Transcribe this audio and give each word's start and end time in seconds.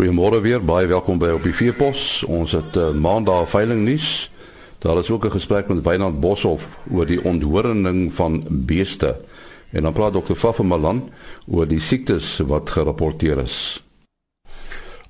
Goeiemôre 0.00 0.40
weer, 0.40 0.62
baie 0.64 0.86
welkom 0.88 1.18
by 1.20 1.28
op 1.36 1.42
die 1.44 1.52
Veepos. 1.52 2.22
Ons 2.24 2.54
het 2.56 2.76
uh, 2.80 2.86
maandag 2.96 3.50
veiling 3.52 3.82
nuus. 3.84 4.30
Daar 4.80 4.96
is 4.96 5.10
ook 5.12 5.26
'n 5.28 5.36
gesprek 5.36 5.68
met 5.68 5.82
Wynand 5.84 6.20
Boshoff 6.20 6.64
oor 6.88 7.04
die 7.06 7.20
onthoring 7.24 8.14
van 8.14 8.44
beeste. 8.48 9.20
En 9.72 9.82
dan 9.82 9.92
praat 9.92 10.12
Dr. 10.12 10.32
Fafa 10.34 10.62
Malan 10.62 11.10
oor 11.46 11.68
die 11.68 11.80
siektes 11.80 12.40
wat 12.46 12.70
gerapporteer 12.70 13.38
is. 13.38 13.84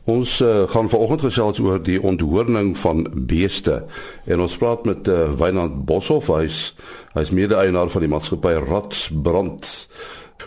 Ons 0.05 0.41
uh, 0.41 0.67
gaan 0.69 0.89
vanoggend 0.89 1.21
gesels 1.21 1.61
oor 1.61 1.83
die 1.83 2.03
onthoring 2.03 2.79
van 2.79 3.07
beeste. 3.15 3.85
En 4.25 4.41
ons 4.41 4.57
praat 4.57 4.85
met 4.85 5.09
uh, 5.09 5.31
Wynand 5.39 5.85
Boshoff, 5.85 6.27
hy's 6.27 6.75
hy's 7.13 7.31
mede-eienaar 7.31 7.91
van 7.91 8.01
die 8.01 8.11
maatskappy 8.11 8.59
Ratsbrand. 8.67 9.89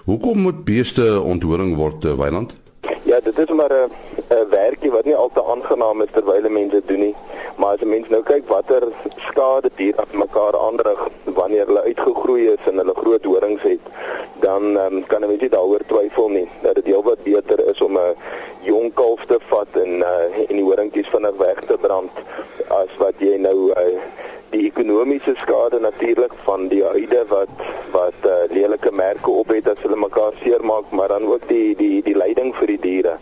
Hoekom 0.03 0.37
moet 0.39 0.63
beeste 0.63 1.21
onthoring 1.21 1.75
word, 1.75 2.03
uh, 2.05 2.13
Wynand? 2.19 2.55
Ja, 3.03 3.19
dit 3.23 3.37
is 3.37 3.55
maar 3.55 3.71
'n 3.71 4.12
'n 4.33 4.49
werkie 4.49 4.91
wat 4.91 5.05
nie 5.05 5.15
al 5.15 5.29
te 5.33 5.43
aangenaam 5.53 6.01
is 6.01 6.11
terwyl 6.11 6.49
mense 6.49 6.81
doen 6.85 6.99
nie. 6.99 7.15
Maar 7.57 7.73
as 7.73 7.81
'n 7.81 7.89
mens 7.89 8.09
nou 8.09 8.23
kyk 8.23 8.47
watter 8.47 8.83
skade 9.29 9.69
diere 9.75 9.97
aan 9.97 10.19
mekaar 10.25 10.57
aanrig 10.57 11.01
wanneer 11.23 11.65
hulle 11.65 11.83
uitgegroei 11.83 12.47
is 12.47 12.63
en 12.69 12.77
hulle 12.77 12.95
groot 12.95 13.25
horings 13.25 13.61
het, 13.61 13.83
dan 14.39 14.77
um, 14.77 15.05
kan 15.05 15.21
'n 15.21 15.27
mens 15.27 15.41
nie 15.41 15.49
daaroor 15.49 15.83
twyfel 15.87 16.29
nie 16.29 16.49
dat 16.61 16.75
dit 16.75 16.85
heelwat 16.85 17.23
beter 17.23 17.59
is 17.71 17.81
om 17.81 17.97
'n 17.97 18.15
jong 18.61 18.93
kalf 18.93 19.25
te 19.25 19.39
vat 19.49 19.71
en 19.71 19.91
uh, 19.99 20.49
en 20.49 20.55
die 20.55 20.63
horingkies 20.63 21.09
vinnig 21.09 21.35
weg 21.37 21.59
te 21.67 21.77
brand 21.77 22.11
as 22.67 22.91
wat 22.97 23.13
jy 23.17 23.37
nou 23.37 23.71
uh, 23.71 24.01
die 24.53 24.67
ekonomiese 24.69 25.33
skade 25.41 25.79
natuurlik 25.79 26.33
van 26.45 26.67
die 26.67 26.83
huide 26.83 27.25
wat 27.29 27.63
wat 27.93 28.25
uh, 28.25 28.35
lelike 28.53 28.91
merke 28.91 29.31
op 29.31 29.49
het 29.53 29.67
as 29.69 29.81
hulle 29.85 29.97
mekaar 29.97 30.33
seermaak, 30.43 30.89
maar 30.89 31.07
dan 31.07 31.25
ook 31.29 31.47
die 31.47 31.75
die 31.77 32.01
die 32.05 32.17
lyding 32.17 32.53
vir 32.59 32.73
die 32.73 32.79
diere. 32.85 33.17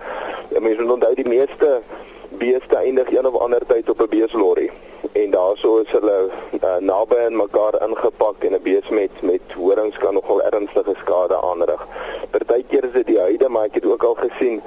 Mense 0.60 0.82
moet 0.82 0.92
onthou 0.92 1.16
die 1.16 1.28
meeste 1.28 1.82
beeste 2.30 2.76
eindig 2.76 3.12
een 3.12 3.28
of 3.28 3.40
ander 3.40 3.62
tyd 3.68 3.90
op 3.90 4.02
'n 4.02 4.10
beeslorry 4.10 4.70
en 5.12 5.32
daarso 5.32 5.78
is 5.78 5.92
hulle 5.92 6.30
uh, 6.64 6.78
naby 6.80 7.16
aan 7.26 7.36
mekaar 7.36 7.76
ingepak 7.88 8.44
en 8.44 8.54
'n 8.54 8.64
bees 8.64 8.90
met 8.90 9.22
met 9.22 9.42
horings 9.56 9.98
kan 9.98 10.14
nogal 10.14 10.42
ernstige 10.42 10.96
skade 10.98 11.42
aanrig. 11.42 11.88
Partykeer 12.30 12.84
is 12.84 12.94
dit 12.94 13.06
die 13.06 13.20
huide, 13.20 13.50
maar 13.50 13.66
ek 13.66 13.74
het 13.74 13.86
ook 13.86 14.04
al 14.04 14.16
gesien 14.16 14.62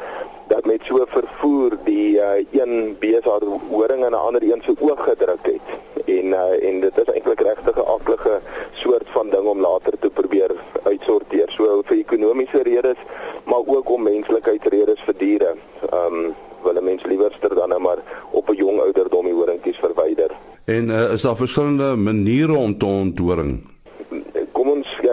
dat 0.49 0.65
met 0.65 0.81
so 0.85 1.05
vervoer 1.09 1.71
die 1.85 2.17
uh, 2.17 2.45
een 2.51 2.97
bees 2.99 3.25
haar 3.25 3.47
horing 3.71 4.05
in 4.05 4.11
'n 4.11 4.25
ander 4.27 4.43
een 4.43 4.62
se 4.65 4.75
oog 4.79 5.05
gedruk 5.05 5.47
het 5.47 5.69
en 6.05 6.27
uh, 6.27 6.69
en 6.69 6.81
dit 6.81 6.99
is 6.99 7.12
eintlik 7.15 7.41
regtig 7.41 7.77
'n 7.77 7.91
aklige 7.97 8.41
soort 8.73 9.09
van 9.17 9.31
ding 9.31 9.47
om 9.47 9.61
later 9.61 9.99
te 9.99 10.11
probeer 10.11 10.51
uitsorteer 10.83 11.51
so 11.51 11.83
vir 11.85 11.97
ekonomiese 11.97 12.62
redes 12.62 13.01
maar 13.45 13.62
ook 13.67 13.89
om 13.89 14.03
menslikheidsredes 14.03 15.01
vir 15.07 15.15
diere. 15.19 15.55
Ehm 15.91 16.15
um, 16.15 16.35
wil 16.65 16.77
'n 16.81 16.84
mens 16.84 17.03
liewerster 17.05 17.55
dan 17.55 17.69
nou 17.69 17.81
maar 17.81 18.01
op 18.31 18.48
'n 18.48 18.57
jong 18.57 18.81
ouderdom 18.81 19.25
die 19.25 19.34
horingkies 19.34 19.79
verwyder. 19.79 20.31
En 20.65 20.89
uh, 20.89 21.12
is 21.12 21.23
daar 21.23 21.37
verskillende 21.37 21.97
maniere 21.97 22.56
om 22.56 22.79
te 22.79 22.87
onthoring? 22.87 23.73
Kom 24.53 24.69
ons 24.71 24.89
uh, 25.03 25.11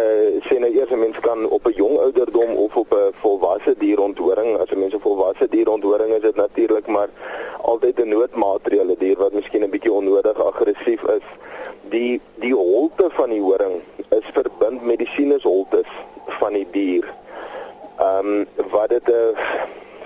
sê 0.48 0.60
nou 0.60 0.72
eers 0.72 0.92
'n 0.92 1.00
mens 1.00 1.20
kan 1.20 1.50
op 1.50 1.66
'n 1.68 1.74
jong 1.76 1.98
ouderdom 1.98 2.56
of 2.56 2.76
op 2.76 2.92
'n 2.94 3.14
volwasse 3.22 3.76
dier 3.78 4.00
onthoring. 4.00 4.58
As 4.58 4.70
'n 4.70 4.80
mens 4.80 4.94
'n 4.94 5.00
volwasse 5.00 5.48
dier 5.50 5.70
onthoring 5.70 6.14
is 6.14 6.22
dit 6.22 6.36
natuurlik 6.36 6.88
maar 6.88 7.10
altyd 7.62 8.00
'n 8.00 8.08
noodmaatreël, 8.08 8.90
'n 8.90 8.96
dier 9.00 9.18
wat 9.18 9.34
miskien 9.34 9.64
'n 9.64 9.70
bietjie 9.70 9.92
onnodig 9.92 10.38
aggressief 10.44 11.02
is. 11.04 11.26
Die 11.90 12.22
die 12.36 12.54
holte 12.54 13.10
van 13.10 13.30
die 13.30 13.42
horing 13.42 13.82
is 14.10 14.28
verbind 14.34 14.86
met 14.86 14.98
die 14.98 15.08
sinusholtes 15.08 15.92
van 16.28 16.54
die 16.54 16.68
dier. 16.72 17.06
Ehm 17.98 18.28
um, 18.28 18.46
wat 18.72 18.90
dit 18.90 19.08
'n 19.08 19.36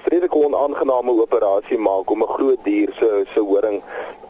vreeslike 0.05 0.37
onaangename 0.37 1.11
operasie 1.21 1.77
maak 1.77 2.09
om 2.13 2.21
'n 2.23 2.33
groot 2.37 2.61
dier 2.63 2.89
se 2.99 3.09
se 3.33 3.39
horing 3.39 3.81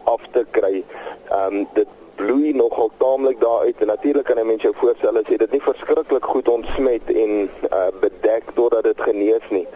af 0.03 0.21
te 0.31 0.45
kry. 0.51 0.83
Ehm 1.29 1.53
um, 1.53 1.67
dit 1.73 1.87
bloei 2.15 2.53
nogal 2.53 2.91
taamlik 2.97 3.39
daar 3.39 3.59
uit 3.59 3.75
en 3.77 3.87
natuurlik 3.87 4.25
kan 4.25 4.39
'n 4.39 4.47
mens 4.47 4.61
jou 4.61 4.73
voorstel 4.77 5.17
as 5.17 5.27
jy 5.27 5.37
dit 5.37 5.51
nie 5.51 5.61
verskriklik 5.61 6.25
goed 6.25 6.47
ontsmet 6.47 7.05
en 7.07 7.49
uh, 7.71 7.91
bedek 7.99 8.43
totdat 8.53 8.83
dit 8.83 9.01
genees 9.01 9.47
nie. 9.49 9.67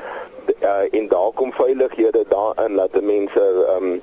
Uh, 0.61 0.93
en 0.99 1.07
daar 1.07 1.31
kom 1.33 1.51
veilighede 1.53 2.25
daarin 2.29 2.75
dat 2.75 3.01
mense 3.01 3.43
ehm 3.67 3.83
um, 3.83 4.01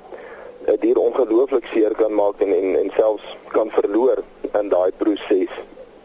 'n 0.67 0.77
dier 0.79 0.99
ongelooflik 0.99 1.65
seer 1.65 1.95
kan 1.95 2.13
maak 2.13 2.35
en 2.37 2.53
en, 2.53 2.75
en 2.75 2.91
selfs 2.95 3.37
kan 3.47 3.69
verloor 3.71 4.17
in 4.59 4.69
daai 4.69 4.91
proses. 4.97 5.53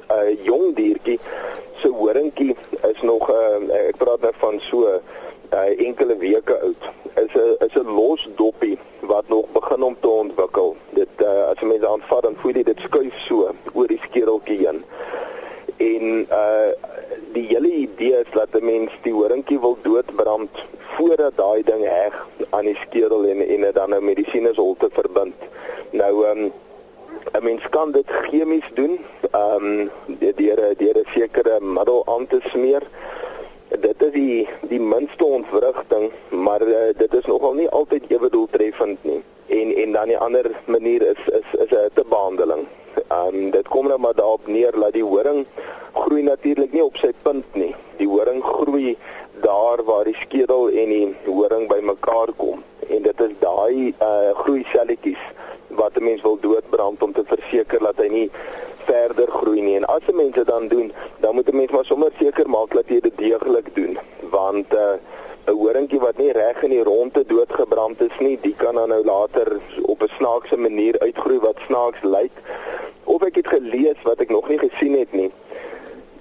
'n 0.09 0.39
Jong 0.43 0.75
diertjie 0.75 1.21
se 1.81 1.89
horingkie 1.89 2.57
is 2.93 3.01
nog 3.03 3.31
uh, 3.31 3.89
ek 3.89 3.97
praat 3.97 4.21
nou 4.21 4.33
van 4.39 4.61
so 4.61 5.01
uh, 5.53 5.87
enkele 5.87 6.17
weke 6.17 6.61
oud. 6.61 6.83
Is 7.15 7.35
'n 7.35 7.57
is 7.67 7.75
'n 7.75 7.89
los 7.89 8.29
doppie 8.37 8.79
wat 9.01 9.29
nog 9.29 9.47
begin 9.53 9.83
om 9.83 9.97
te 10.01 10.09
ontwikkel. 10.09 10.77
Dit 10.91 11.09
uh, 11.17 11.51
as 11.51 11.59
jy 11.61 11.67
mense 11.67 11.89
aanvat 11.89 12.23
dan 12.23 12.37
voel 12.37 12.53
jy 12.53 12.63
dit 12.63 12.81
skuif 12.81 13.19
so 13.19 13.55
oor 13.73 13.87
die 13.87 14.01
skedeltjie 14.03 14.59
heen. 14.67 14.85
En 15.77 16.27
uh 16.31 16.71
die 17.33 17.47
hele 17.49 17.71
idee 17.73 18.21
is 18.21 18.31
dat 18.33 18.49
'n 18.53 18.65
mens 18.65 18.93
die 19.03 19.12
horingkie 19.12 19.61
wil 19.61 19.77
doodbrand 19.83 20.51
voordat 20.79 21.37
daai 21.37 21.62
ding 21.62 21.85
heg 21.85 22.27
aan 22.51 22.65
die 22.65 22.77
skedel 22.77 23.25
en 23.25 23.47
en 23.47 23.61
dit 23.61 23.75
dan 23.75 23.91
nou 23.91 24.03
met 24.03 24.17
die 24.17 24.29
sinusholte 24.29 24.89
verbind. 24.93 25.35
Nou 25.91 26.27
ehm 26.27 26.39
um, 26.39 26.53
'n 27.33 27.45
mens 27.45 27.69
kan 27.69 27.93
dit 27.93 28.09
chemies 28.09 28.69
doen, 28.75 28.99
ehm 29.31 29.65
um, 29.65 29.91
deur 30.19 30.75
deur 30.77 30.99
'n 30.99 31.09
sekere 31.15 31.61
middel 31.61 32.03
aan 32.07 32.27
te 32.27 32.41
smeer 32.41 32.83
dit 33.81 34.03
is 34.03 34.12
die 34.12 34.49
die 34.69 34.81
minste 34.81 35.25
ontwrigting, 35.25 36.10
maar 36.31 36.62
uh, 36.62 36.93
dit 36.97 37.15
is 37.15 37.25
nogal 37.25 37.55
nie 37.55 37.69
altyd 37.69 38.09
ewe 38.09 38.31
doeltreffend 38.31 39.05
nie. 39.05 39.22
En 39.47 39.75
en 39.75 39.93
dan 39.93 40.12
die 40.12 40.19
ander 40.19 40.50
manier 40.65 41.03
is 41.03 41.22
is 41.27 41.49
is 41.65 41.71
'n 41.71 41.91
te 41.94 42.05
behandeling. 42.09 42.66
Um 43.09 43.50
dit 43.50 43.69
kom 43.69 43.88
nou 43.88 43.99
maar 43.99 44.15
daarop 44.15 44.47
neer 44.47 44.72
dat 44.72 44.93
die 44.93 45.05
horing 45.05 45.47
groei 45.93 46.22
natuurlik 46.22 46.72
nie 46.72 46.84
op 46.84 46.97
sy 46.97 47.12
punt 47.22 47.55
nie. 47.55 47.75
Die 47.97 48.09
horing 48.09 48.44
groei 48.44 48.97
daar 49.41 49.84
waar 49.84 50.05
die 50.05 50.16
skedel 50.16 50.69
en 50.69 50.88
die 50.88 51.16
horing 51.25 51.69
bymekaar 51.69 52.32
kom 52.37 52.62
en 52.88 53.03
dit 53.03 53.21
is 53.21 53.34
daai 53.38 53.94
uh 54.00 54.32
groei 54.34 54.65
selletjies 54.72 55.22
wat 55.69 55.97
'n 55.97 56.05
mens 56.05 56.22
wil 56.22 56.38
doodbrand 56.41 57.03
om 57.03 57.12
te 57.12 57.25
verseker 57.25 57.78
dat 57.78 57.97
hy 57.97 58.09
nie 58.09 58.31
verder 58.84 59.31
groei 59.31 59.60
nie. 59.60 59.76
En 59.76 59.84
as 59.84 60.06
'n 60.09 60.16
mens 60.16 60.34
dit 60.34 60.47
dan 60.47 60.69
doen, 60.69 60.93
dan 61.20 61.34
moet 61.34 61.48
'n 61.48 61.56
mens 61.56 61.70
maar 61.70 61.84
sommer 61.84 62.12
seker 62.19 62.48
maak 62.48 62.70
dat 62.75 62.88
jy 62.88 63.00
dit 63.00 63.16
deeglik 63.16 63.75
doen, 63.75 63.98
want 64.31 64.75
uh 64.75 64.97
'n 65.47 65.59
horingkie 65.59 66.00
wat 66.00 66.16
nie 66.16 66.32
reg 66.32 66.62
in 66.62 66.70
die 66.70 66.82
ronde 66.82 67.25
doodgebrand 67.26 68.00
is 68.00 68.19
nie, 68.19 68.38
die 68.41 68.54
kan 68.56 68.75
dan 68.75 68.88
nou 68.88 69.04
later 69.04 69.60
op 69.82 70.03
'n 70.03 70.12
snaakse 70.19 70.56
manier 70.56 70.98
uitgroei 70.98 71.38
wat 71.38 71.59
snaaks 71.66 72.03
lyk. 72.03 72.32
Of 73.04 73.22
ek 73.22 73.34
het 73.34 73.48
gelees 73.48 74.03
wat 74.03 74.20
ek 74.20 74.31
nog 74.31 74.48
nie 74.48 74.59
gesien 74.59 74.99
het 74.99 75.12
nie 75.12 75.32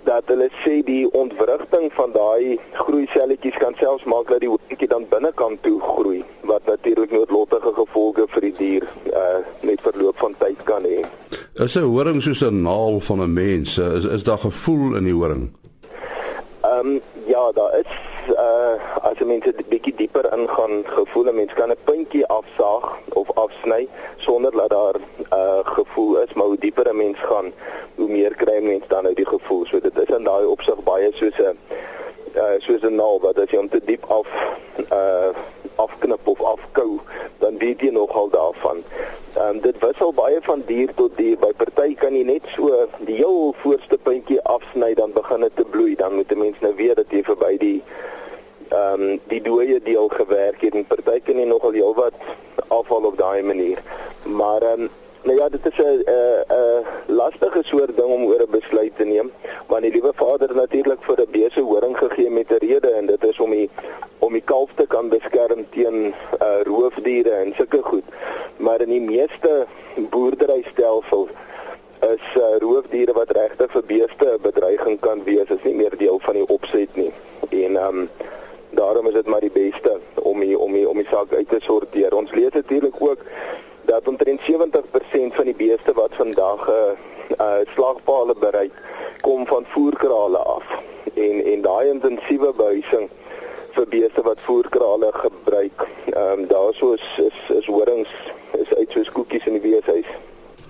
dat 0.04 0.24
hulle 0.26 0.50
sê 0.64 0.82
die 0.86 1.06
ontwrigting 1.14 1.92
van 1.94 2.12
daai 2.12 2.60
groeiselletjies 2.74 3.58
kan 3.62 3.76
selfs 3.78 4.04
maak 4.10 4.32
dat 4.34 4.42
die 4.42 4.50
hoentjie 4.50 4.88
dan 4.90 5.06
binnekant 5.10 5.62
toe 5.64 5.78
groei 5.82 6.24
wat 6.50 6.66
natuurlik 6.66 7.12
noodlottige 7.12 7.74
gevolge 7.78 8.26
vir 8.34 8.48
die 8.48 8.56
dier 8.58 8.88
uh 9.14 9.38
met 9.62 9.82
verloop 9.82 10.18
van. 10.18 10.31
Is 11.62 11.76
'n 11.78 11.84
horing 11.84 12.22
soos 12.22 12.42
'n 12.42 12.62
naal 12.62 13.00
van 13.00 13.20
'n 13.22 13.34
mens? 13.34 13.78
Is 13.78 14.06
is 14.06 14.24
daar 14.24 14.38
gevoel 14.38 14.96
in 14.96 15.04
die 15.04 15.14
horing? 15.14 15.54
Ehm 16.62 16.88
um, 16.88 17.02
ja, 17.26 17.52
daar 17.52 17.74
is 17.82 17.92
uh 18.30 18.76
as 19.10 19.18
jy 19.20 19.26
mense 19.26 19.54
'n 19.58 19.66
bietjie 19.70 19.96
dieper 19.96 20.26
ingaan, 20.38 20.84
gevoel 20.86 21.28
'n 21.30 21.36
mens 21.36 21.54
kan 21.54 21.70
'n 21.70 21.84
puntjie 21.84 22.26
afsaag 22.26 22.86
of 23.14 23.28
afsny 23.34 23.88
sonder 24.18 24.52
dat 24.52 24.70
daar 24.70 24.96
uh 25.40 25.60
gevoel 25.64 26.22
is, 26.24 26.34
maar 26.34 26.46
hoe 26.46 26.58
dieper 26.60 26.90
'n 26.90 26.98
mens 26.98 27.20
gaan, 27.20 27.54
hoe 27.96 28.10
meer 28.10 28.36
kry 28.36 28.64
mens 28.64 28.84
dan 28.88 29.06
uit 29.06 29.16
die 29.16 29.28
gevoel. 29.28 29.66
So 29.66 29.80
dit 29.80 30.00
is 30.00 30.16
in 30.18 30.24
daai 30.24 30.46
opsig 30.46 30.84
baie 30.84 31.10
soos 31.14 31.38
'n 31.40 31.58
uh 32.36 32.58
soos 32.58 32.82
'n 32.82 32.96
naal 32.96 33.20
wat 33.22 33.38
as 33.38 33.50
jy 33.50 33.58
hom 33.58 33.70
te 33.70 33.82
diep 33.86 34.06
af 34.06 34.28
uh 34.92 35.30
afknip 35.76 36.28
of 36.28 36.42
afkou, 36.42 37.00
dan 37.40 37.58
weet 37.58 37.82
jy 37.82 37.90
nogal 37.90 38.30
daarvan. 38.30 38.84
Ehm 39.42 39.56
um, 39.56 39.60
dit 39.62 39.78
wissel 39.80 40.12
baie 40.14 40.40
van 40.46 40.62
dier 40.66 40.92
tot 40.96 41.16
dier. 41.18 41.38
By 41.42 41.50
party 41.58 41.96
kan 41.98 42.14
jy 42.14 42.22
net 42.28 42.50
so 42.54 42.84
die 43.08 43.16
heel 43.18 43.56
voorste 43.62 43.98
puntjie 43.98 44.38
afsny 44.54 44.92
dan 45.00 45.16
begin 45.16 45.46
dit 45.46 45.56
te 45.56 45.66
bloei. 45.66 45.96
Dan 45.96 46.14
moet 46.16 46.32
'n 46.32 46.38
mens 46.38 46.60
nou 46.60 46.74
weet 46.76 46.96
dat 46.96 47.10
jy 47.10 47.24
verby 47.24 47.58
die 47.58 47.82
ehm 48.70 49.02
um, 49.02 49.20
die 49.34 49.42
dooie 49.42 49.80
deel 49.84 50.08
gewerk 50.08 50.62
het 50.62 50.76
en 50.76 50.86
party 50.86 51.20
kan 51.26 51.40
jy 51.42 51.46
nogal 51.46 51.72
heelwat 51.72 52.14
afval 52.68 53.10
op 53.10 53.18
daai 53.18 53.42
manier. 53.42 53.82
Maar 54.24 54.62
ehm 54.62 54.82
um, 54.82 54.90
Nou 55.24 55.38
ja, 55.38 55.50
dit 55.50 55.66
is 55.72 55.78
'n 55.78 55.84
'n 55.84 56.44
'n 56.50 57.14
lastige 57.14 57.62
soort 57.64 57.96
ding 57.96 58.10
om 58.10 58.26
oor 58.26 58.42
'n 58.42 58.52
besluit 58.60 58.92
te 58.98 59.04
neem, 59.04 59.32
want 59.68 59.82
die 59.82 59.92
liewe 59.92 60.12
Vader 60.16 60.48
het 60.48 60.58
natuurlik 60.58 61.04
vir 61.04 61.22
'n 61.22 61.32
bese 61.32 61.62
horing 61.62 61.98
gegee 61.98 62.30
met 62.30 62.50
'n 62.50 62.66
rede 62.66 62.90
en 62.90 63.06
dit 63.06 63.24
is 63.24 63.40
om 63.40 63.50
die 63.50 63.70
om 64.20 64.34
die 64.34 64.42
kalf 64.42 64.70
te 64.76 64.88
kan 64.88 65.10
beskerm 65.10 65.66
teen 65.70 66.14
uh, 66.42 66.62
roofdiere 66.64 67.30
en 67.30 67.54
sulke 67.56 67.82
goed. 67.82 68.04
Maar 68.58 68.82
in 68.82 68.90
die 68.90 69.02
meeste 69.02 69.66
boerderystelsels 69.96 71.30
is 72.00 72.26
uh, 72.38 72.58
roofdiere 72.60 73.14
wat 73.14 73.32
regtig 73.32 73.72
vir 73.72 73.84
beeste 73.86 74.26
'n 74.26 74.42
bedreiging 74.42 75.00
kan 75.00 75.24
wees, 75.24 75.50
is 75.50 75.64
nie 75.64 75.76
meer 75.76 75.98
deel 75.98 76.20
van 76.20 76.34
die 76.34 76.48
opset 76.48 76.96
nie. 76.96 77.12
En 77.50 77.76
ehm 77.76 77.98
um, 77.98 78.10
daarom 78.70 79.08
is 79.08 79.14
dit 79.14 79.28
maar 79.28 79.40
die 79.40 79.52
beste 79.52 80.00
om 80.14 80.40
die, 80.40 80.60
om 80.60 80.72
die, 80.74 80.90
om 80.90 80.98
die 80.98 81.08
saak 81.12 81.34
uit 81.34 81.50
te 81.50 81.60
sorteer. 81.60 82.16
Ons 82.16 82.32
lees 82.32 82.52
natuurlik 82.52 82.96
ook 83.00 83.20
dat 83.82 84.08
omtrent 84.08 84.42
70% 84.42 85.36
van 85.36 85.46
die 85.46 85.56
beeste 85.56 85.94
wat 85.94 86.11
vandag 86.22 86.62
'n 86.68 86.72
uh, 86.72 86.92
uh, 87.46 87.62
slagpale 87.74 88.36
bereik 88.40 88.74
kom 89.22 89.48
van 89.48 89.64
voerkrale 89.74 90.38
af. 90.38 90.66
En 91.14 91.36
en 91.52 91.62
daai 91.62 91.90
intensiewe 91.90 92.54
behuising 92.58 93.10
vir 93.76 93.88
beeste 93.88 94.22
wat 94.22 94.40
voerkrale 94.48 95.10
gebruik, 95.12 95.88
ehm 96.06 96.40
um, 96.40 96.48
daarso 96.48 96.94
is 96.94 97.08
is 97.30 97.38
is 97.60 97.66
horings 97.66 98.12
is 98.64 98.76
uit 98.76 98.92
soos 98.92 99.12
koekies 99.12 99.46
in 99.46 99.58
die 99.60 99.72
weeshuis. 99.72 100.10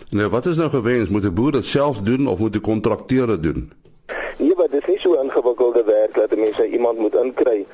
Nou 0.09 0.29
wat 0.29 0.45
is 0.45 0.57
nou 0.57 0.69
gewens 0.69 1.09
moet 1.09 1.25
'n 1.25 1.33
boer 1.33 1.51
dit 1.51 1.65
self 1.65 1.97
doen 1.97 2.27
of 2.27 2.39
moet 2.39 2.55
'n 2.55 2.61
kontrakteur 2.61 3.27
dit 3.27 3.43
doen? 3.43 3.71
Nee, 4.37 4.55
wat 4.55 4.71
dis 4.71 4.85
nie 4.85 4.99
so 4.99 5.13
ingewikkelde 5.13 5.83
werk 5.83 6.13
dat 6.13 6.31
'n 6.31 6.39
mens 6.39 6.57
nou 6.57 6.69
iemand 6.69 6.97
moet 6.97 7.15
inkry 7.15 7.65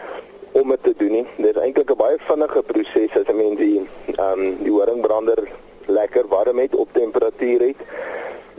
om 0.51 0.69
dit 0.69 0.83
te 0.83 0.93
doen 0.97 1.11
nie. 1.11 1.27
Dit 1.37 1.55
is 1.55 1.61
eintlik 1.61 1.91
'n 1.91 1.97
baie 1.97 2.17
vinnige 2.19 2.63
proses 2.63 3.17
as 3.19 3.27
'n 3.33 3.35
mens 3.35 3.57
die 3.57 3.87
ehm 4.15 4.39
um, 4.39 4.57
die 4.63 4.71
horingbrander 4.71 5.39
lekker 5.87 6.27
warm 6.27 6.59
het 6.59 6.75
op 6.75 6.89
temperatuur 6.91 7.61
het 7.61 7.75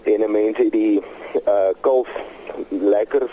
en 0.02 0.20
'n 0.20 0.30
mens 0.30 0.56
het 0.56 0.72
die 0.72 1.02
uh 1.46 1.70
kalf 1.80 2.08
lekker 2.68 3.30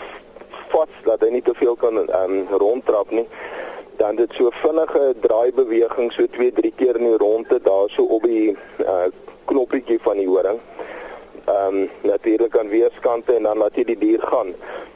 vas 0.68 0.92
dat 1.04 1.20
hy 1.20 1.30
nie 1.30 1.42
te 1.42 1.54
veel 1.54 1.76
kan 1.76 1.96
um, 1.96 2.46
rondtrap 2.50 3.10
nie. 3.10 3.26
Dan 3.96 4.16
dit 4.16 4.32
so 4.32 4.50
vinnige 4.52 5.14
draaibeweging 5.20 6.12
so 6.12 6.26
2, 6.26 6.52
3 6.52 6.72
keer 6.76 6.96
in 6.96 7.08
die 7.08 7.16
ronde 7.16 7.60
daarso 7.62 8.02
op 8.02 8.22
die 8.22 8.56
uh 8.78 9.06
knoppietjie 9.44 9.98
van 10.02 10.16
die 10.16 10.28
horing. 10.28 10.60
Ehm 11.44 11.74
um, 11.74 11.88
natuurlik 12.02 12.58
aan 12.58 12.68
weerskante 12.68 13.32
en 13.32 13.42
dan 13.42 13.58
laat 13.58 13.74
jy 13.74 13.84
die 13.84 13.98
dier 13.98 14.22
gaan. 14.22 14.54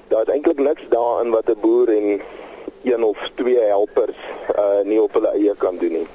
Daar 0.09 0.27
is 0.27 0.35
eintlik 0.35 0.59
niks 0.59 0.83
daarin 0.89 1.31
wat 1.31 1.49
'n 1.49 1.61
boer 1.61 1.89
en 1.89 2.21
een 2.83 3.05
of 3.05 3.31
twee 3.35 3.61
helpers 3.61 4.19
uh 4.59 4.83
nie 4.85 5.03
op 5.03 5.13
hulle 5.13 5.29
eie 5.29 5.55
kan 5.57 5.77
doen 5.79 5.93
nie. 5.93 6.07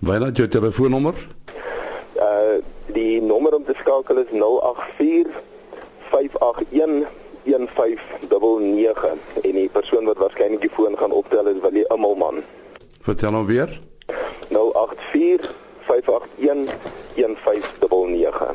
Waar 0.00 0.20
het 0.20 0.36
jy 0.36 0.46
telefoonnommer? 0.48 1.14
Die 2.94 3.22
nommer 3.22 3.54
om 3.54 3.64
te 3.64 3.74
skakel 3.76 4.16
is 4.16 4.30
084 4.30 5.42
581 6.10 7.08
1599 7.44 9.42
en 9.42 9.52
die 9.52 9.68
persoon 9.68 10.04
wat 10.04 10.18
waarskynlik 10.18 10.60
die 10.60 10.72
foon 10.74 10.98
gaan 10.98 11.12
optel 11.12 11.46
is 11.46 11.60
Willie 11.62 11.86
Immelman. 11.94 12.42
Vertel 13.00 13.32
hom 13.32 13.46
weer. 13.46 13.78
084 14.48 15.54
581 15.86 16.74
1599. 17.14 18.54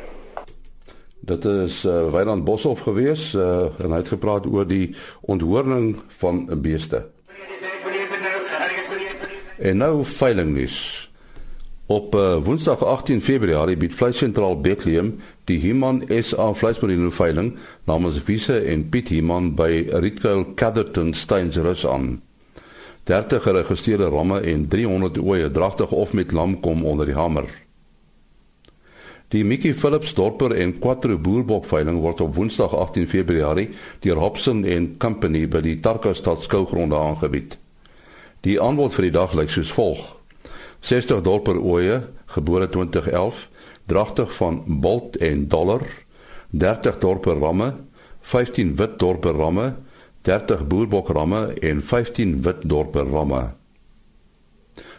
Dit 1.26 1.44
is 1.44 1.84
uh, 1.84 2.12
Wynand 2.12 2.44
Boshoff 2.44 2.80
gewees 2.86 3.32
uh, 3.34 3.66
en 3.82 3.90
hy 3.90 3.98
het 3.98 4.12
gepraat 4.14 4.46
oor 4.46 4.66
die 4.68 4.94
onthoorning 5.26 5.96
van 6.20 6.44
beeste. 6.62 7.08
En 9.58 9.76
nou 9.76 10.04
veilingnuus. 10.04 11.05
Op 11.86 12.14
uh, 12.14 12.36
Woensdag 12.42 12.84
18 12.84 13.22
Februarie 13.22 13.76
bied 13.76 13.94
Vleissentraal 13.94 14.60
Bethlehem 14.60 15.20
die 15.46 15.58
Himan 15.62 16.00
SA 16.10 16.48
vleismerino 16.58 17.12
veiling 17.14 17.52
namens 17.86 18.18
Wise 18.26 18.56
en 18.58 18.88
Piet 18.90 19.12
Himan 19.14 19.52
by 19.54 19.86
Retail 19.92 20.42
Catherton 20.58 21.14
Steinsrus 21.14 21.84
aan. 21.86 22.22
30 23.06 23.42
geregistreerde 23.42 24.08
ramme 24.10 24.40
en 24.40 24.66
300 24.68 25.18
ooe 25.22 25.50
dragtig 25.50 25.92
of 25.94 26.12
met 26.12 26.32
lam 26.32 26.58
kom 26.60 26.82
onder 26.84 27.06
die 27.06 27.14
hamer. 27.14 27.46
Die 29.28 29.44
Mickey 29.44 29.74
Phillips 29.74 30.14
Dorper 30.14 30.56
en 30.58 30.78
Quattro 30.78 31.18
Boerbok 31.18 31.64
veiling 31.70 32.02
word 32.02 32.20
op 32.20 32.34
Woensdag 32.34 32.74
18 32.74 33.06
Februarie 33.08 33.70
deur 34.02 34.18
Hobson 34.18 34.66
and 34.66 34.98
Company 34.98 35.46
by 35.46 35.62
die 35.62 35.78
Tarkastad 35.78 36.42
skougronde 36.42 36.98
aangebied. 36.98 37.58
Die 38.42 38.58
aanbod 38.62 38.94
vir 38.98 39.06
die 39.06 39.14
dag 39.14 39.38
lyk 39.38 39.54
soos 39.54 39.70
volg: 39.70 40.15
60 40.86 41.20
Dorper 41.26 41.58
ooe, 41.58 41.98
gebore 42.30 42.68
2011, 42.68 43.48
dragtig 43.90 44.34
van 44.36 44.62
Bolt 44.66 45.16
en 45.16 45.48
Dollar, 45.48 45.82
30 46.50 46.98
Dorper 47.02 47.38
ramme, 47.42 47.72
15 48.20 48.76
wit 48.78 48.98
Dorper 48.98 49.34
ramme, 49.34 49.74
30 50.22 50.66
Boerbok 50.66 51.08
ramme 51.08 51.54
en 51.58 51.82
15 51.82 52.42
wit 52.42 52.62
Dorper 52.62 53.10
ramme. 53.10 53.42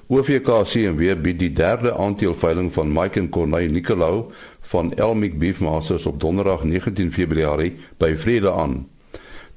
OVK 0.08 0.52
CMW 0.64 1.16
bied 1.24 1.40
die 1.40 1.52
derde 1.56 1.96
aandeelveiling 1.96 2.68
van 2.74 2.92
Mike 2.92 3.20
en 3.20 3.30
Corneille 3.30 3.72
Nicolou 3.72 4.28
van 4.72 4.92
Elmic 4.96 5.40
Beefmasters 5.40 6.06
op 6.06 6.20
Donderdag 6.20 6.64
19 6.64 7.12
Februarie 7.12 7.76
by 8.00 8.14
Vrede 8.16 8.52
aan. 8.52 8.88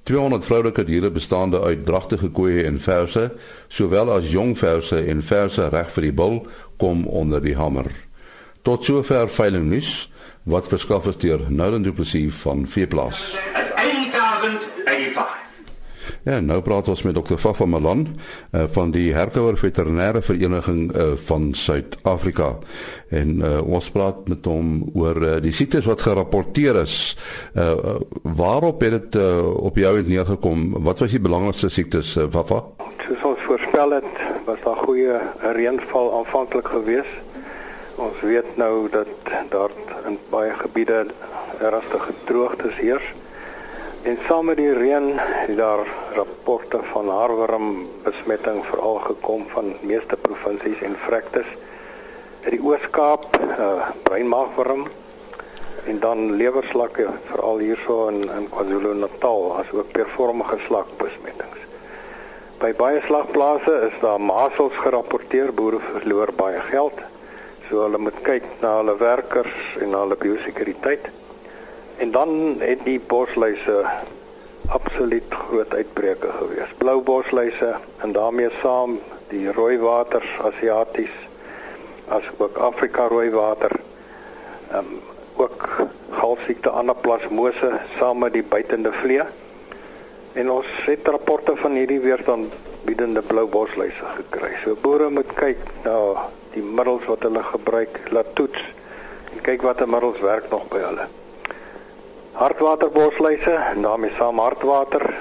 200 0.09 0.45
vroulike 0.45 0.85
diere 0.85 1.11
bestaande 1.11 1.61
uit 1.61 1.85
dragtige 1.85 2.31
koeie 2.31 2.65
en 2.65 2.81
verse, 2.81 3.31
sowel 3.69 4.11
as 4.13 4.31
jong 4.33 4.57
verse 4.59 4.97
en 4.97 5.23
verse 5.23 5.69
reg 5.69 5.93
vir 5.97 6.09
die 6.09 6.17
bul, 6.23 6.41
kom 6.81 7.07
onder 7.07 7.43
die 7.45 7.57
hamer. 7.57 7.91
Tot 8.63 8.85
sover 8.85 9.29
veiling 9.29 9.69
nuus 9.71 10.09
wat 10.49 10.69
verskaf 10.69 11.07
is 11.13 11.21
deur 11.21 11.47
Noulen 11.49 11.85
Du 11.85 11.93
Plessis 11.93 12.35
van 12.43 12.67
Veeplas. 12.67 13.31
8085 16.21 16.21
Ja, 16.21 16.37
nou 16.45 16.59
praat 16.61 16.89
ons 16.93 17.01
met 17.07 17.15
dokter 17.17 17.39
Fafa 17.41 17.65
Malan 17.65 18.03
uh, 18.05 18.67
van 18.75 18.91
die 18.93 19.07
Herkouer 19.17 19.57
Veterinêre 19.57 20.21
Vereniging 20.21 20.91
uh, 20.93 21.13
van 21.17 21.47
Suid-Afrika. 21.57 22.51
En 23.09 23.39
uh, 23.41 23.53
ons 23.65 23.89
praat 23.91 24.29
met 24.29 24.45
hom 24.45 24.83
oor 24.93 25.17
uh, 25.17 25.31
die 25.41 25.55
siektes 25.57 25.89
wat 25.89 26.05
gerapporteer 26.05 26.77
is. 26.83 26.97
Uh, 27.55 27.97
waarop 28.37 28.85
het 28.85 28.99
dit 28.99 29.17
uh, 29.23 29.49
op 29.65 29.81
jou 29.81 29.95
het 29.97 30.11
neergekom? 30.13 30.67
Wat 30.85 31.01
was 31.01 31.17
die 31.17 31.23
belangrikste 31.25 31.73
siektes, 31.73 32.13
uh, 32.21 32.29
Fafa? 32.29 32.61
Soos 33.07 33.25
ons 33.33 33.49
voorspel 33.49 33.97
het, 33.97 34.13
was 34.45 34.61
daar 34.67 34.85
goeie 34.85 35.17
reënval 35.57 36.13
aanvanklik 36.19 36.69
geweest. 36.69 37.49
Ons 37.97 38.21
weet 38.21 38.57
nou 38.61 38.91
dat 38.93 39.33
daar 39.57 39.73
in 40.05 40.21
baie 40.29 40.53
gebiede 40.61 41.07
ernstige 41.65 42.13
droogtes 42.29 42.77
heers. 42.77 43.09
En 44.03 44.19
saam 44.27 44.45
met 44.49 44.57
die 44.57 44.73
reën 44.73 45.13
het 45.19 45.57
daar 45.57 45.89
rapporte 46.15 46.79
van 46.83 47.09
haarworm 47.09 47.89
besmetting 48.03 48.63
veral 48.65 48.95
gekom 48.95 49.45
van 49.49 49.75
meeste 49.81 50.17
provinsies 50.17 50.81
en 50.81 50.97
vrektes. 50.97 51.47
In 52.41 52.57
die 52.57 52.63
Oos-Kaap, 52.65 53.37
uh, 53.37 53.91
breinmaagworm 54.03 54.87
en 55.85 56.01
dan 56.01 56.33
lewerslakke 56.33 57.11
veral 57.29 57.59
hierso 57.59 58.09
in 58.09 58.25
in 58.39 58.49
KwaZulu-Natal 58.49 59.57
asook 59.61 59.93
pervormige 59.93 60.59
slakbesmettings. 60.65 61.61
By 62.59 62.73
baie 62.73 63.05
slagplase 63.05 63.79
is 63.93 64.01
daar 64.01 64.21
masels 64.21 64.81
gerapporteer, 64.81 65.53
boere 65.53 65.85
verloor 65.93 66.33
baie 66.37 66.61
geld. 66.73 67.05
So 67.69 67.85
hulle 67.85 68.01
moet 68.01 68.25
kyk 68.25 68.49
na 68.65 68.79
hulle 68.81 68.97
werkers 68.97 69.77
en 69.81 69.93
na 69.93 70.07
hulle 70.07 70.17
biosekuriteit. 70.17 71.20
En 72.01 72.11
dan 72.11 72.57
het 72.59 72.79
die 72.85 73.01
bosluise 73.01 73.85
absoluut 74.67 75.35
groot 75.35 75.75
uitbreke 75.75 76.31
gewees. 76.33 76.71
Blou 76.79 77.03
bosluise 77.05 77.75
en 78.01 78.13
daarmee 78.13 78.49
saam 78.63 78.95
die 79.29 79.53
rooi 79.53 79.77
waters 79.79 80.31
Asiaties 80.49 81.13
as 82.09 82.25
ook 82.39 82.57
Afrika 82.57 83.05
rooi 83.13 83.29
water. 83.31 83.77
Ehm 84.71 84.79
um, 84.79 84.97
ook 85.37 85.69
galsiekte 86.11 86.71
anaplasmose 86.71 87.71
saam 87.99 88.19
met 88.25 88.33
die 88.33 88.45
buitende 88.49 88.93
vlee. 88.93 89.29
En 90.33 90.51
ons 90.51 90.73
het 90.89 91.09
rapporte 91.09 91.57
van 91.57 91.77
hierdie 91.77 92.01
weerstandbiedende 92.01 93.23
blou 93.23 93.47
bosluise 93.47 94.13
gekry. 94.17 94.55
So 94.65 94.77
boere 94.81 95.13
moet 95.13 95.37
kyk 95.37 95.69
na 95.85 95.97
die 96.57 96.65
middels 96.65 97.05
wat 97.13 97.29
hulle 97.29 97.45
gebruik, 97.53 98.01
laat 98.09 98.35
toets 98.35 98.69
en 99.35 99.41
kyk 99.45 99.69
watter 99.69 99.89
middels 99.89 100.21
werk 100.25 100.49
nog 100.51 100.69
by 100.73 100.87
hulle 100.89 101.11
hartwaterbosluise 102.33 103.51
en 103.51 103.83
daarmee 103.83 104.13
saam 104.19 104.39
hartwater 104.39 105.15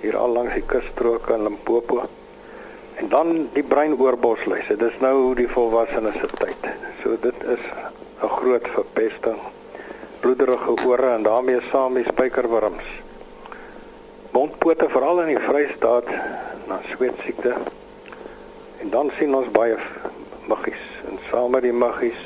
hier 0.00 0.16
al 0.16 0.34
langs 0.34 0.54
die 0.54 0.66
kusstroke 0.66 1.34
in 1.34 1.42
Limpopo. 1.42 2.02
En 2.94 3.08
dan 3.08 3.48
die 3.52 3.62
breinoorbosluise. 3.62 4.76
Dis 4.76 4.98
nou 5.00 5.34
die 5.34 5.48
volwassenes 5.48 6.18
se 6.20 6.28
tyd. 6.38 6.70
So 7.02 7.16
dit 7.20 7.44
is 7.54 7.64
'n 8.22 8.28
groot 8.28 8.68
verpesting. 8.68 9.38
Bloederige 10.20 10.74
ore 10.86 11.10
en 11.14 11.22
daarmee 11.22 11.60
saam 11.70 11.94
die 11.94 12.04
spykerwurms. 12.04 12.84
Mondpote 14.30 14.88
veral 14.88 15.20
in 15.20 15.26
die 15.26 15.38
Vrystaat 15.38 16.06
na 16.66 16.80
sweetsiekte. 16.94 17.54
En 18.80 18.90
dan 18.90 19.10
sien 19.18 19.34
ons 19.34 19.50
baie 19.50 19.76
muggies 20.46 20.84
en 21.08 21.18
saam 21.30 21.50
met 21.50 21.62
die 21.62 21.72
muggies 21.72 22.22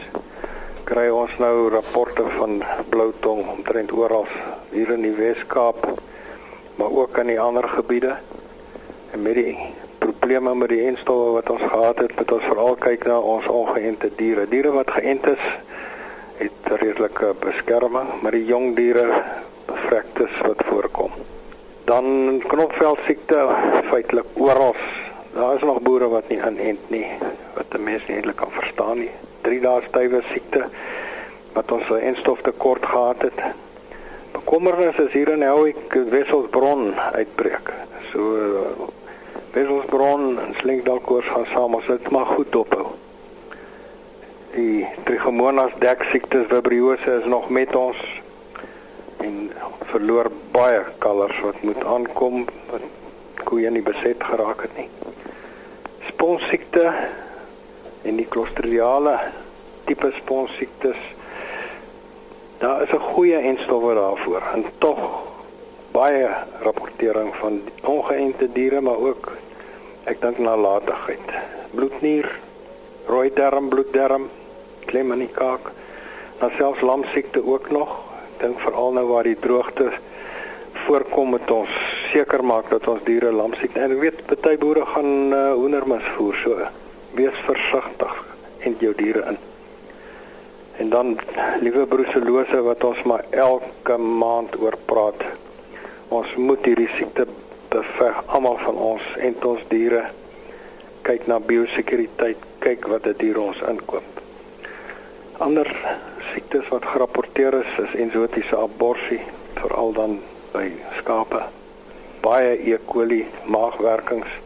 kry 0.86 1.08
ons 1.10 1.32
nou 1.42 1.66
rapporte 1.72 2.22
van 2.36 2.60
bloutong 2.92 3.40
omtrent 3.56 3.90
oral 3.90 4.28
hier 4.70 4.92
in 4.94 5.02
die 5.02 5.16
Wes-Kaap 5.16 5.82
maar 6.78 6.92
ook 7.00 7.18
in 7.18 7.32
die 7.32 7.40
ander 7.40 7.66
gebiede. 7.68 8.12
En 9.10 9.22
met 9.24 9.34
die 9.34 9.56
probleme 9.98 10.54
met 10.54 10.70
die 10.70 10.84
enstowwe 10.86 11.32
wat 11.40 11.50
ons 11.50 11.64
gehad 11.64 12.04
het 12.04 12.14
moet 12.20 12.36
ons 12.38 12.46
veral 12.52 12.78
kyk 12.86 13.08
na 13.10 13.18
ons 13.18 13.50
ongeënte 13.50 14.12
diere. 14.20 14.46
Diere 14.52 14.76
wat 14.76 14.94
geënt 14.94 15.26
is 15.34 15.50
het 16.38 16.72
redelike 16.76 17.34
beskerming 17.42 18.14
maar 18.22 18.38
die 18.38 18.46
jong 18.46 18.76
diere 18.78 19.08
bevrektes 19.66 20.38
wat 20.46 20.66
voorkom. 20.70 21.10
Dan 21.90 22.38
knopvelsiekte 22.46 23.42
feitelik 23.90 24.38
oral. 24.38 24.76
Daar 25.34 25.58
is 25.58 25.66
nog 25.66 25.82
boere 25.82 26.14
wat 26.14 26.30
nie 26.30 26.38
inent 26.38 26.90
nie, 26.94 27.06
wat 27.58 27.74
die 27.74 27.82
mense 27.82 28.06
nie 28.06 28.20
eintlik 28.20 28.38
kan 28.38 28.54
verstaan 28.54 29.02
nie. 29.02 29.14
3 29.46 29.60
dae 29.62 29.82
stywe 29.88 30.22
siekte 30.32 30.66
wat 31.54 31.72
ons 31.72 31.88
'n 31.90 32.02
enstof 32.10 32.42
tekort 32.42 32.86
gehad 32.86 33.22
het. 33.22 33.40
Bekommernis 34.32 34.98
is 34.98 35.12
hier 35.12 35.28
in 35.28 35.42
Helwik 35.42 35.92
Wesselsbron 36.10 36.94
uitbreek. 37.12 37.72
So 38.12 38.20
Wesselsbron 39.52 40.38
en 40.40 40.54
Slinkdalkoors 40.54 41.26
gaan 41.26 41.46
saam, 41.46 41.74
ons 41.74 41.86
het 41.86 42.10
maar 42.10 42.26
goed 42.26 42.52
dophou. 42.52 42.86
Die 44.54 44.86
Trichomonas 45.04 45.72
dek 45.78 46.02
siektes 46.02 46.46
vibriose 46.48 47.20
is 47.20 47.24
nog 47.24 47.48
met 47.48 47.76
ons 47.76 48.22
en 49.24 49.52
verloor 49.90 50.30
baie 50.52 50.82
kalvers 50.98 51.40
wat 51.40 51.62
moet 51.62 51.84
aankom 51.84 52.44
wat 52.70 52.84
koeie 53.44 53.70
nie 53.70 53.82
beset 53.82 54.24
geraak 54.24 54.66
het 54.66 54.76
nie. 54.76 54.88
Sponsiekte 56.08 56.92
en 58.06 58.16
die 58.20 58.28
klostridiale 58.30 59.18
tipe 59.86 60.10
sponsiektes 60.16 60.98
daar 62.58 62.82
is 62.82 62.92
'n 62.92 63.08
goeie 63.12 63.36
enstowwe 63.36 63.94
daarvoor. 63.94 64.42
En 64.54 64.64
tog 64.78 64.98
baie 65.92 66.28
rapportering 66.60 67.34
van 67.36 67.60
ongeënte 67.84 68.52
diere 68.52 68.80
maar 68.80 68.96
ook 68.98 69.32
ek 70.04 70.20
dink 70.20 70.38
nalatigheid. 70.38 71.28
Bloednier 71.70 72.38
rooi 73.06 73.30
darm 73.34 73.68
bloeddarm 73.68 74.28
klem 74.84 75.12
in 75.12 75.18
die 75.18 75.34
kaak 75.34 75.72
dan 76.38 76.50
selfs 76.56 76.80
lamsiekte 76.80 77.46
ook 77.46 77.70
nog. 77.70 77.90
Ek 78.34 78.40
dink 78.40 78.60
veral 78.60 78.92
nou 78.92 79.06
waar 79.06 79.24
die 79.24 79.38
droogte 79.38 79.92
voorkom 80.72 81.30
met 81.30 81.50
ons 81.50 81.70
seker 82.12 82.44
maak 82.44 82.70
dat 82.70 82.86
ons 82.88 83.04
diere 83.04 83.32
lamsiekte 83.32 83.80
en 83.80 83.90
ek 83.90 84.00
weet 84.00 84.26
party 84.26 84.56
boere 84.58 84.86
gaan 84.86 85.32
uh, 85.32 85.52
hoendermis 85.52 86.04
voer 86.16 86.34
so 86.34 86.68
wees 87.18 87.44
versigtig 87.48 88.22
en 88.66 88.76
jou 88.80 88.94
diere 88.96 89.26
in 89.32 89.44
En 90.76 90.88
dan 90.88 91.18
liewe 91.60 91.86
bruselose 91.86 92.60
wat 92.62 92.84
ons 92.84 93.02
maar 93.02 93.24
elke 93.30 93.96
maand 93.96 94.58
oor 94.60 94.76
praat. 94.84 95.24
Ons 96.08 96.34
moet 96.36 96.64
hierdie 96.68 96.90
siekte 96.98 97.24
beveg 97.72 98.18
almal 98.26 98.58
van 98.60 98.76
ons 98.90 99.06
en 99.28 99.38
ons 99.50 99.62
diere. 99.72 100.02
Kyk 101.08 101.24
na 101.30 101.38
biosekuriteit, 101.40 102.44
kyk 102.60 102.88
wat 102.92 103.08
dit 103.08 103.24
hier 103.28 103.40
ons 103.40 103.62
inkoop. 103.70 104.20
Ander 105.40 105.70
siektes 106.34 106.68
wat 106.68 106.84
gerapporteer 106.92 107.56
is, 107.62 107.72
is 107.86 107.96
ensotiese 108.04 108.58
aborsie, 108.60 109.22
veral 109.56 109.96
dan 109.96 110.18
by 110.52 110.68
skape. 111.00 111.40
Baie 112.20 112.56
E. 112.68 112.76
coli 112.84 113.22
maagwerkings. 113.48 114.42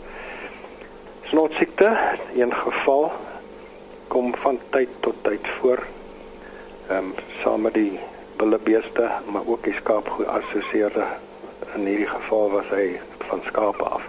Snotsiekte, 1.30 1.98
een 2.36 2.54
geval 2.54 3.12
kom 4.08 4.34
van 4.34 4.58
tyd 4.74 4.88
tot 5.00 5.14
tyd 5.22 5.46
voor 5.60 5.78
ehm 6.88 7.04
um, 7.04 7.12
saam 7.42 7.60
met 7.60 7.74
die 7.74 8.00
willebeeste 8.36 9.06
maar 9.30 9.46
ook 9.46 9.62
die 9.62 9.76
skaap 9.78 10.10
geassosieerde 10.16 11.04
in 11.74 11.86
hierdie 11.86 12.10
geval 12.10 12.50
was 12.50 12.66
hy 12.74 12.98
van 13.28 13.46
skape 13.46 13.84
af. 13.84 14.08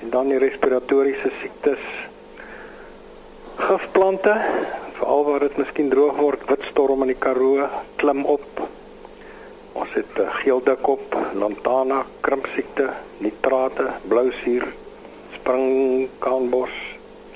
En 0.00 0.10
dan 0.16 0.32
die 0.32 0.40
respiratoriese 0.40 1.34
siektes 1.42 1.84
gifplante 3.60 4.40
veral 4.96 5.24
waar 5.28 5.44
dit 5.44 5.56
miskien 5.60 5.92
droog 5.92 6.16
word, 6.16 6.48
witstorm 6.48 7.04
in 7.04 7.12
die 7.12 7.20
Karoo 7.28 7.68
klim 8.00 8.24
op. 8.24 8.68
Ons 9.72 9.92
het 10.00 10.16
uh, 10.16 10.32
geeldikop, 10.40 11.20
lantana, 11.36 12.06
krimpsiekte, 12.24 12.88
nitrate, 13.18 13.92
blousuur, 15.50 16.08
springkanbos, 16.10 16.70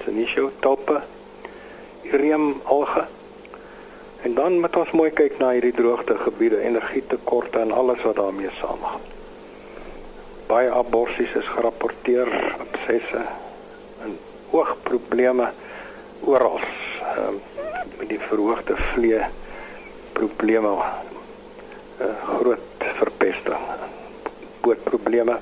sinisho 0.04 0.50
toppe, 0.60 1.02
irium 2.04 2.60
alge 2.64 3.06
En 4.24 4.34
dan 4.34 4.60
moet 4.60 4.76
ons 4.80 4.92
mooi 4.96 5.10
kyk 5.12 5.34
na 5.36 5.50
hierdie 5.52 5.74
droogtegebiede, 5.76 6.62
energietekorte 6.64 7.60
en 7.60 7.74
alles 7.76 8.00
wat 8.06 8.16
daarmee 8.16 8.48
saamgaan. 8.56 9.02
Baie 10.48 10.70
aborsies 10.72 11.34
is 11.36 11.50
gerapporteer, 11.52 12.30
absesse 12.56 13.20
en 14.06 14.16
oogprobleme 14.50 15.50
oral. 16.24 16.56
Ehm 17.16 17.36
met 17.98 18.08
die 18.08 18.20
verhoogde 18.20 18.76
vlee 18.76 19.20
probleme, 20.16 20.72
uh, 22.00 22.06
groot 22.24 22.88
verpesting, 22.96 23.68
bootprobleme. 24.60 25.36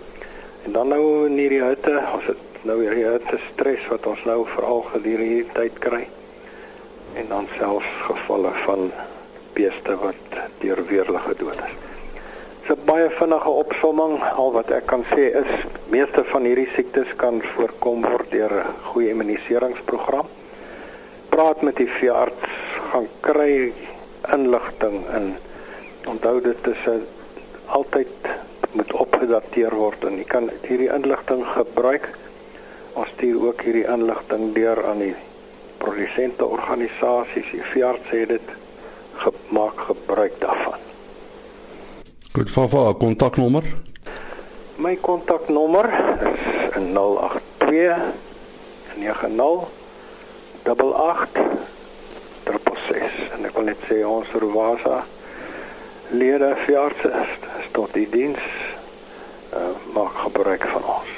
En 0.67 0.73
dan 0.73 0.89
nou 0.89 1.27
in 1.27 1.39
hierdie 1.39 1.63
hitte, 1.63 1.95
ons 2.13 2.27
het 2.27 2.52
nou 2.69 2.79
hierdie 2.79 3.07
hitte 3.09 3.39
stres 3.51 3.87
wat 3.91 4.07
ons 4.07 4.21
nou 4.29 4.43
veral 4.55 4.85
gedurende 4.93 5.29
hierdie 5.29 5.55
tyd 5.57 5.79
kry 5.83 6.03
en 7.19 7.29
dan 7.29 7.49
selfs 7.59 7.89
gevalle 8.07 8.53
van 8.65 8.93
beeste 9.57 9.97
wat 10.01 10.37
deur 10.63 10.81
weerlig 10.89 11.25
gedood 11.27 11.59
is. 11.67 11.75
So 12.67 12.77
baie 12.87 13.09
vinnige 13.19 13.51
opsomming 13.65 14.21
al 14.23 14.53
wat 14.55 14.71
ek 14.71 14.87
kan 14.93 15.03
sê 15.11 15.33
is 15.43 15.51
meeste 15.91 16.23
van 16.31 16.47
hierdie 16.47 16.69
siektes 16.77 17.11
kan 17.21 17.43
voorkom 17.55 18.07
word 18.07 18.31
deur 18.31 18.55
'n 18.61 18.77
goeie 18.93 19.11
immuniseringsprogram. 19.11 20.29
Praat 21.35 21.63
met 21.63 21.77
die 21.77 21.91
veearts, 21.99 22.55
gaan 22.93 23.09
kry 23.21 23.73
inligting 24.33 25.03
in. 25.19 25.35
Onthou 26.07 26.41
dit 26.41 26.67
is 26.67 26.87
'n 26.87 27.03
altyd 27.67 28.15
moet 28.73 28.93
opgedateer 28.93 29.75
word 29.75 30.05
en 30.05 30.17
jy 30.17 30.25
kan 30.25 30.51
hierdie 30.63 30.93
inligting 30.95 31.45
gebruik. 31.47 32.09
Ons 32.93 33.09
stuur 33.15 33.47
ook 33.47 33.63
hierdie 33.65 33.87
inligting 33.89 34.53
deur 34.55 34.85
aan 34.87 34.99
die 34.99 35.15
produsente 35.83 36.47
organisasies, 36.47 37.51
die 37.51 37.65
veearts 37.73 38.11
het 38.11 38.29
dit 38.29 38.49
gemaak 39.25 39.81
gebruik 39.89 40.35
daarvan. 40.41 40.81
Goed, 42.33 42.51
Fafa, 42.51 42.93
kontaknommer? 42.99 43.65
My 44.77 44.97
kontaknommer 44.97 45.89
is 46.33 46.45
082 46.77 48.13
90 48.97 49.69
88 50.65 51.53
666 52.45 53.33
en 53.37 53.47
ek 53.49 53.57
wil 53.57 53.69
net 53.69 53.83
sê 53.89 54.01
ons 54.07 54.31
Rovasa 54.43 55.03
lede 56.13 56.53
is 56.67 57.69
tot 57.73 57.93
die 57.97 58.09
diens 58.13 58.43
uh, 59.57 59.73
maak 59.97 60.17
gebruik 60.27 60.67
van 60.75 60.85
ons. 60.99 61.12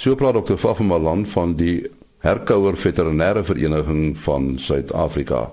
So 0.00 0.14
praat 0.16 0.32
dokter 0.32 0.56
Vafemalan 0.58 1.26
van 1.28 1.50
die 1.60 1.90
Herkouer 2.24 2.76
Veterinêre 2.80 3.42
Vereniging 3.44 4.14
van 4.18 4.54
Suid-Afrika. 4.58 5.52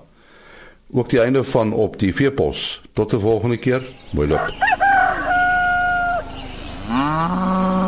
Ook 0.90 1.10
die 1.12 1.20
einde 1.20 1.44
van 1.44 1.72
op 1.72 1.98
die 2.00 2.14
veepos. 2.14 2.80
Tot 2.92 3.12
'n 3.12 3.20
volgende 3.20 3.56
keer. 3.56 3.84
Mooi 4.10 4.28
loop. 4.28 4.48
Ah. 6.90 7.87